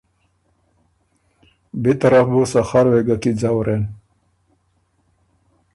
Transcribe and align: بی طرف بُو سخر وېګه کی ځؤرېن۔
بی 1.81 1.91
طرف 2.01 2.25
بُو 2.31 2.41
سخر 2.53 2.85
وېګه 2.91 3.15
کی 3.21 3.31
ځؤرېن۔ 3.39 3.83